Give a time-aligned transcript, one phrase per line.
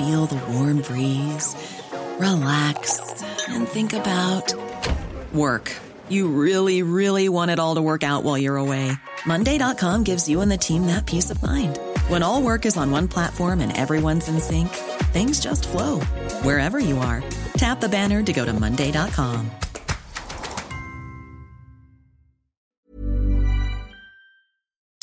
[0.00, 1.54] feel the warm breeze,
[2.18, 4.54] relax, and think about
[5.34, 5.70] work.
[6.08, 8.92] You really, really want it all to work out while you're away.
[9.26, 11.78] Monday.com gives you and the team that peace of mind.
[12.08, 14.70] When all work is on one platform and everyone's in sync,
[15.12, 16.00] things just flow
[16.44, 17.22] wherever you are.
[17.58, 19.50] Tap the banner to go to Monday.com.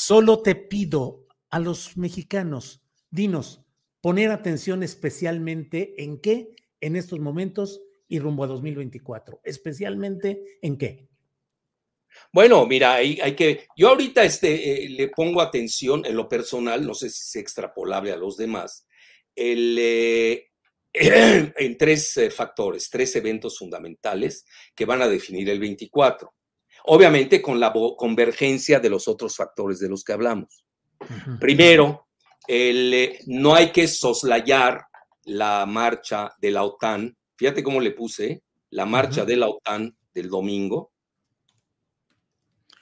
[0.00, 2.80] Solo te pido a los mexicanos,
[3.14, 3.58] dinos,
[4.00, 9.40] poner atención especialmente en qué en estos momentos y rumbo a 2024?
[9.44, 11.08] Especialmente en qué?
[12.32, 16.86] Bueno, mira, hay, hay que, yo ahorita este, eh, le pongo atención en lo personal,
[16.86, 18.86] no sé si es extrapolable a los demás,
[19.34, 20.48] el, eh,
[20.92, 26.34] en tres eh, factores, tres eventos fundamentales que van a definir el 24.
[26.84, 30.64] Obviamente con la convergencia de los otros factores de los que hablamos.
[31.38, 32.07] Primero,
[32.48, 34.86] el, eh, no hay que soslayar
[35.24, 37.16] la marcha de la OTAN.
[37.36, 40.92] Fíjate cómo le puse, la marcha de la OTAN del domingo.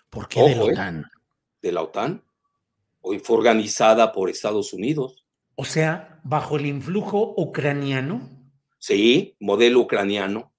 [0.08, 1.04] ¿Por qué de la OTAN?
[1.60, 2.24] de la OTAN.
[3.00, 5.26] Hoy fue organizada por Estados Unidos.
[5.56, 8.30] O sea, bajo el influjo ucraniano.
[8.78, 10.54] Sí, modelo ucraniano.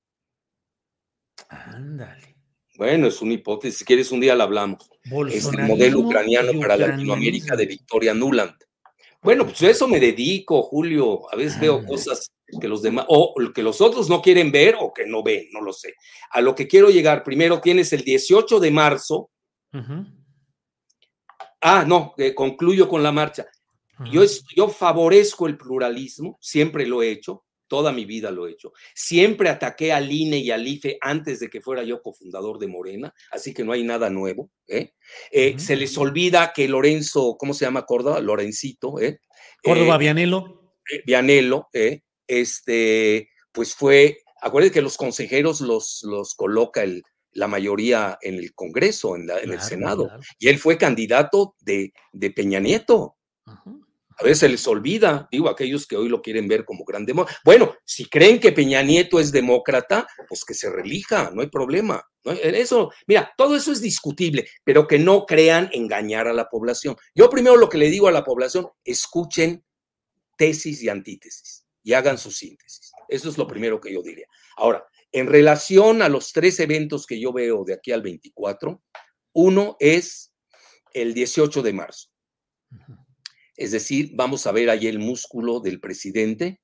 [1.49, 2.35] Ándale.
[2.77, 3.79] Bueno, es una hipótesis.
[3.79, 4.89] Si quieres, un día la hablamos.
[5.31, 8.55] Es el modelo ucraniano para Latinoamérica de Victoria Nuland.
[9.27, 11.29] Bueno, pues eso me dedico, Julio.
[11.29, 14.93] A veces veo cosas que los demás, o que los otros no quieren ver o
[14.93, 15.95] que no ven, no lo sé.
[16.31, 19.29] A lo que quiero llegar, primero tienes el 18 de marzo.
[21.59, 23.45] Ah, no, concluyo con la marcha.
[24.09, 24.21] yo,
[24.55, 27.43] yo favorezco el pluralismo, siempre lo he hecho.
[27.67, 28.73] Toda mi vida lo he hecho.
[28.95, 33.13] Siempre ataqué al INE y al IFE antes de que fuera yo cofundador de Morena,
[33.31, 34.51] así que no hay nada nuevo.
[34.67, 34.93] ¿eh?
[35.31, 38.21] Eh, se les olvida que Lorenzo, ¿cómo se llama Córdoba?
[38.21, 39.21] Lorencito, ¿eh?
[39.63, 40.75] Córdoba Vianelo.
[41.05, 41.69] Vianelo,
[42.27, 48.53] este, pues fue, acuérdense que los consejeros los, los coloca el, la mayoría en el
[48.53, 53.17] Congreso, en, el Senado, y él fue candidato de, de Peña Nieto.
[54.19, 57.39] A veces se les olvida, digo, aquellos que hoy lo quieren ver como gran demócrata.
[57.45, 62.03] Bueno, si creen que Peña Nieto es demócrata, pues que se relija, no hay problema.
[62.23, 66.95] Eso, mira, todo eso es discutible, pero que no crean engañar a la población.
[67.13, 69.63] Yo primero lo que le digo a la población, escuchen
[70.35, 72.91] tesis y antítesis y hagan su síntesis.
[73.07, 74.27] Eso es lo primero que yo diría.
[74.57, 78.81] Ahora, en relación a los tres eventos que yo veo de aquí al 24,
[79.33, 80.33] uno es
[80.93, 82.09] el 18 de marzo.
[83.57, 86.61] Es decir, vamos a ver ahí el músculo del presidente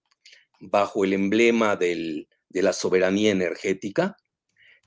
[0.60, 4.16] bajo el emblema de la soberanía energética.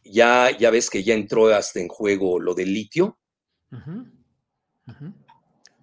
[0.05, 3.19] Ya, ya ves que ya entró hasta en juego lo del litio.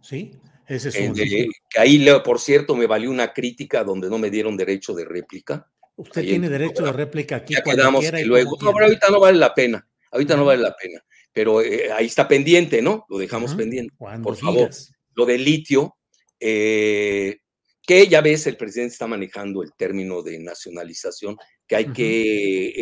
[0.02, 0.32] Sí,
[0.66, 1.14] ese es un...
[1.14, 5.70] que ahí, por cierto, me valió una crítica donde no me dieron derecho de réplica.
[5.96, 7.54] Usted tiene derecho de réplica aquí.
[7.54, 8.58] Ya quedamos luego.
[8.62, 9.86] No, pero ahorita no vale la pena.
[10.10, 11.04] Ahorita no vale la pena.
[11.32, 13.06] Pero eh, ahí está pendiente, ¿no?
[13.10, 13.94] Lo dejamos pendiente.
[13.98, 14.70] Por favor.
[15.16, 15.98] Lo del litio,
[16.46, 17.38] eh,
[17.86, 22.74] que ya ves, el presidente está manejando el término de nacionalización, que hay que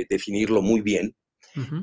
[0.00, 1.14] eh, definirlo muy bien.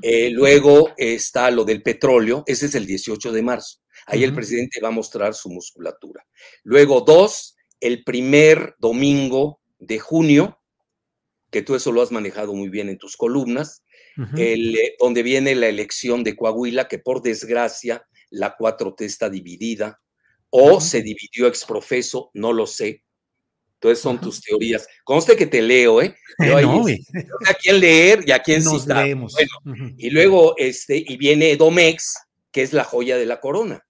[0.01, 3.78] Eh, luego está lo del petróleo, ese es el 18 de marzo.
[4.07, 6.25] Ahí el presidente va a mostrar su musculatura.
[6.63, 10.59] Luego, dos, el primer domingo de junio,
[11.51, 13.83] que tú eso lo has manejado muy bien en tus columnas,
[14.36, 20.01] el, donde viene la elección de Coahuila, que por desgracia la 4T está dividida
[20.50, 23.04] o se dividió exprofeso, no lo sé.
[23.75, 24.86] Entonces son tus teorías.
[25.06, 26.13] Conste que te leo, ¿eh?
[26.40, 29.07] no, a quién leer y a quién Nos citar.
[29.98, 32.16] Y luego, este, y viene Domex,
[32.51, 33.86] que es la joya de la corona,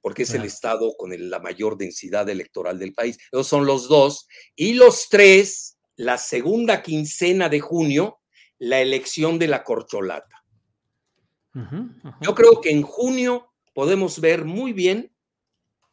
[0.00, 3.18] porque es el estado con la mayor densidad electoral del país.
[3.30, 4.26] Esos son los dos.
[4.54, 8.20] Y los tres, la segunda quincena de junio,
[8.58, 10.44] la elección de la corcholata.
[12.22, 15.12] Yo creo que en junio podemos ver muy bien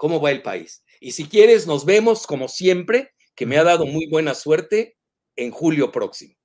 [0.04, 0.84] cómo va el país.
[1.00, 4.98] Y si quieres, nos vemos como siempre, que me ha dado muy buena suerte
[5.38, 6.36] en julio próximo.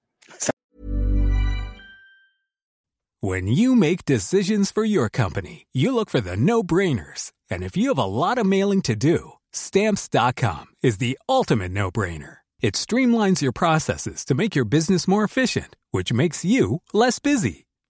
[3.20, 7.32] When you make decisions for your company, you look for the no-brainers.
[7.50, 12.37] And if you have a lot of mailing to do, stamps.com is the ultimate no-brainer.
[12.61, 17.67] It streamlines your processes to make your business more efficient, which makes you less busy.